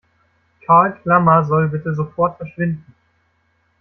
Karl 0.65 0.97
Klammer 1.03 1.45
soll 1.45 1.69
bitte 1.69 1.93
sofort 1.93 2.37
verschwinden! 2.37 2.95